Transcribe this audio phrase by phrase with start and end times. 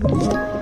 [0.00, 0.57] Thank you.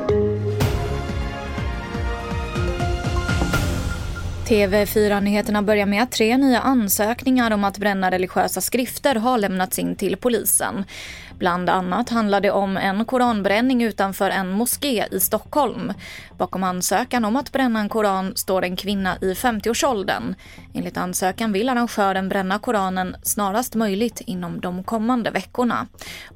[4.46, 9.96] TV4-nyheterna börjar med att tre nya ansökningar om att bränna religiösa skrifter har lämnats in
[9.96, 10.85] till polisen.
[11.38, 15.92] Bland annat handlar det om en koranbränning utanför en moské i Stockholm.
[16.38, 20.34] Bakom ansökan om att bränna en koran står en kvinna i 50-årsåldern.
[20.74, 25.87] Enligt ansökan vill arrangören bränna koranen snarast möjligt inom de kommande veckorna.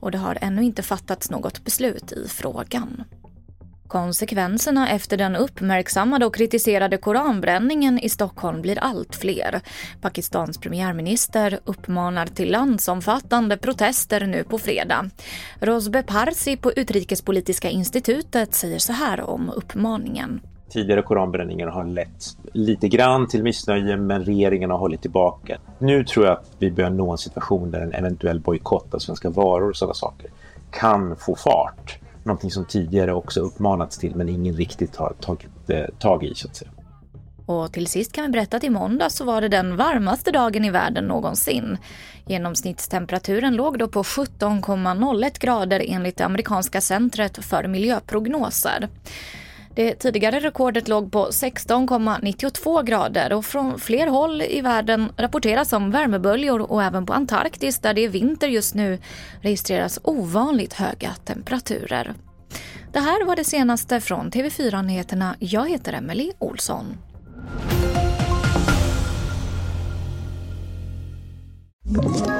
[0.01, 3.05] Och det har ännu inte fattats något beslut i frågan.
[3.91, 9.61] Konsekvenserna efter den uppmärksammade och kritiserade koranbränningen i Stockholm blir allt fler.
[10.01, 15.11] Pakistans premiärminister uppmanar till landsomfattande protester nu på fredag.
[15.61, 20.41] Rosbe Parsi på Utrikespolitiska institutet säger så här om uppmaningen.
[20.69, 25.59] Tidigare koranbränningar har lett lite grann till missnöje men regeringen har hållit tillbaka.
[25.79, 29.31] Nu tror jag att vi börjar nå en situation där en eventuell bojkott av svenska
[29.31, 30.31] varor och sådana saker
[30.71, 35.85] kan få fart någonting som tidigare också uppmanats till men ingen riktigt har tagit eh,
[35.99, 36.71] tag i så att säga.
[37.47, 40.65] Och till sist kan vi berätta att i måndag så var det den varmaste dagen
[40.65, 41.79] i världen någonsin.
[42.27, 48.89] Genomsnittstemperaturen låg då på 17,01 grader enligt det amerikanska centret för miljöprognoser.
[49.81, 55.91] Det tidigare rekordet låg på 16,92 grader och från fler håll i världen rapporteras om
[55.91, 58.99] värmeböljor och även på Antarktis där det är vinter just nu
[59.41, 62.15] registreras ovanligt höga temperaturer.
[62.93, 65.37] Det här var det senaste från TV4 Nyheterna.
[65.39, 66.99] Jag heter Emily Olsson.
[72.05, 72.40] Ett